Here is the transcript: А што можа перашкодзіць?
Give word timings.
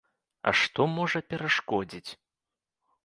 А 0.51 0.53
што 0.61 0.87
можа 0.95 1.23
перашкодзіць? 1.33 2.11